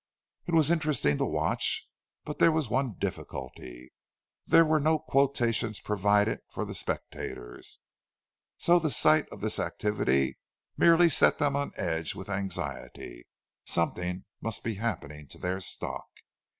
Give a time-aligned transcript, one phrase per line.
[0.47, 1.87] It was interesting to watch;
[2.25, 7.77] but there was one difficulty—there were no quotations provided for the spectators.
[8.57, 10.39] So the sight of this activity
[10.75, 16.07] merely set them on edge with anxiety—something must be happening to their stock!